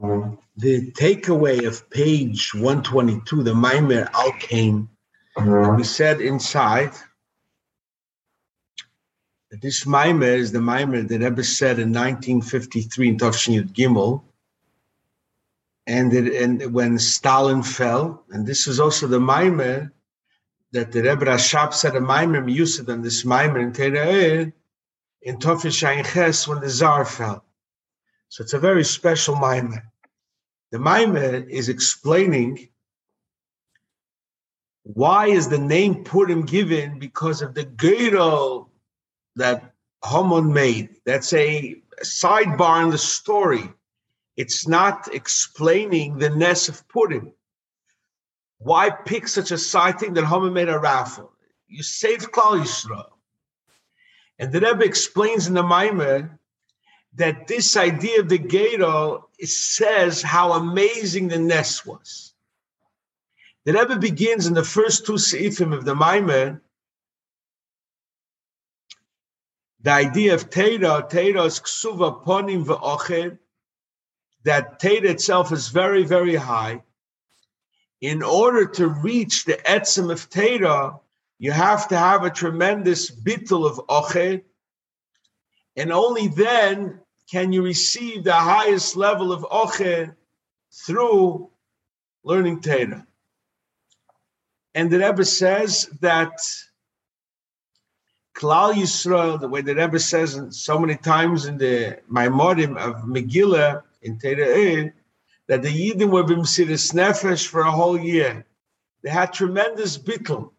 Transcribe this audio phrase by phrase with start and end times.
[0.00, 4.88] The takeaway of page 122, the Maimer Al Kein,
[5.76, 6.92] we said inside
[9.50, 14.22] that this Maimer is the Maimer that Rebbe said in 1953 in Tafshin Yud Gimel,
[15.86, 19.92] and, it, and when Stalin fell, and this is also the Maimer
[20.72, 24.52] that the Rebbe Rashab said a Maimer Yusuf and this Maimer in Tere'er
[25.22, 25.78] in Tofish
[26.12, 27.43] Ches when the Tsar fell.
[28.34, 29.80] So it's a very special Maimer.
[30.72, 32.68] The Maimer is explaining
[34.82, 38.70] why is the name Purim given because of the Geiro
[39.36, 40.96] that Haman made.
[41.06, 43.72] That's a sidebar in the story.
[44.36, 47.32] It's not explaining the Ness of Purim.
[48.58, 51.30] Why pick such a side thing that Haman made a raffle?
[51.68, 53.12] You saved Klal Yisrael.
[54.40, 56.36] And the Rebbe explains in the Maimer
[57.16, 62.34] that this idea of the Gero says how amazing the Ness was.
[63.64, 66.60] The Rebbe begins in the first two seifim of the Maimer,
[69.80, 73.38] the idea of Teira, Teira is ksuva ponim ve'oched,
[74.44, 76.82] that Teira itself is very, very high.
[78.00, 80.98] In order to reach the etzem of Teira,
[81.38, 84.42] you have to have a tremendous bittul of oched,
[85.76, 90.14] and only then can you receive the highest level of Ocher
[90.70, 91.50] through
[92.22, 93.06] learning Torah.
[94.74, 96.32] And the Rebbe says that
[98.34, 103.82] Klal Yisrael, the way the Rebbe says so many times in the Maimorim of Megillah
[104.02, 104.92] in Torah,
[105.46, 108.44] that the Yidden were b'msiris nefesh for a whole year.
[109.02, 110.50] They had tremendous bittul.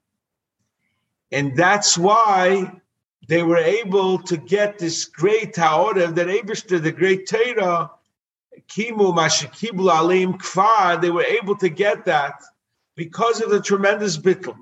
[1.31, 2.81] And that's why
[3.27, 7.89] they were able to get this great Ta'orah that Abishter, the great Torah,
[8.67, 12.41] Kimu Mashikibul Alim Kfar, they were able to get that
[12.95, 14.55] because of the tremendous bittul.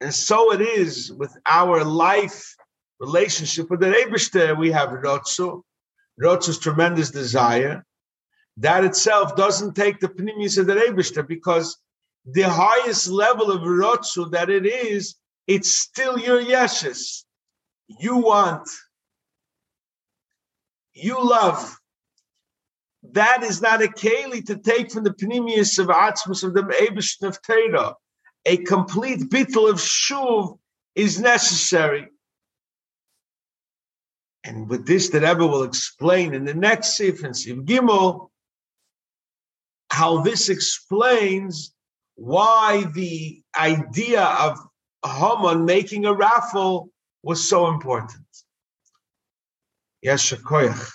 [0.00, 2.56] And so it is with our life
[2.98, 4.58] relationship with the Abishter.
[4.58, 5.62] We have Rotsu,
[6.20, 7.84] Rotsu's tremendous desire.
[8.56, 11.78] That itself doesn't take the pnimius of the Abishter because
[12.24, 17.24] the highest level of Rotsu that it is it's still your yeshes.
[17.88, 18.68] You want,
[20.94, 21.78] you love.
[23.12, 27.74] That is not a keli to take from the pnimius of atzmus of the Eibishn
[27.74, 27.94] of.
[28.46, 30.58] A complete bittul of shuv
[30.94, 32.08] is necessary.
[34.44, 38.28] And with this, the Rebbe will explain in the next Sif and Sif Gimel
[39.90, 41.74] how this explains
[42.16, 44.58] why the idea of
[45.04, 46.90] Haman making a raffle
[47.22, 48.26] was so important.
[50.02, 50.90] Yes, Shakoyach.